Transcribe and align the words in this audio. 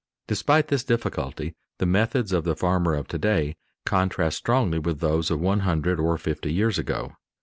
Despite 0.25 0.69
this 0.69 0.83
difficulty 0.83 1.53
the 1.77 1.85
methods 1.85 2.31
of 2.31 2.43
the 2.43 2.55
farmer 2.55 2.95
of 2.95 3.07
to 3.09 3.19
day 3.19 3.55
contrast 3.85 4.37
strongly 4.39 4.79
with 4.79 4.99
those 4.99 5.29
of 5.29 5.39
one 5.39 5.59
hundred 5.59 5.99
or 5.99 6.17
fifty 6.17 6.51
years 6.51 6.79
ago. 6.79 7.11